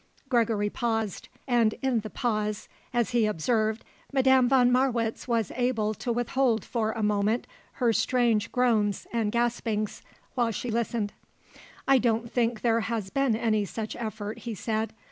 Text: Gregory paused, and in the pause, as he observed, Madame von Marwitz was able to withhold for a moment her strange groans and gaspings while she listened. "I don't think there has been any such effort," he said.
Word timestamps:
Gregory 0.29 0.67
paused, 0.67 1.29
and 1.47 1.75
in 1.83 1.99
the 1.99 2.09
pause, 2.09 2.67
as 2.91 3.11
he 3.11 3.27
observed, 3.27 3.85
Madame 4.11 4.49
von 4.49 4.71
Marwitz 4.71 5.27
was 5.27 5.51
able 5.55 5.93
to 5.93 6.11
withhold 6.11 6.65
for 6.65 6.91
a 6.93 7.03
moment 7.03 7.45
her 7.73 7.93
strange 7.93 8.51
groans 8.51 9.05
and 9.13 9.31
gaspings 9.31 10.01
while 10.33 10.49
she 10.49 10.71
listened. 10.71 11.13
"I 11.87 11.99
don't 11.99 12.31
think 12.31 12.61
there 12.61 12.79
has 12.81 13.11
been 13.11 13.35
any 13.35 13.63
such 13.63 13.95
effort," 13.95 14.39
he 14.39 14.55
said. 14.55 14.91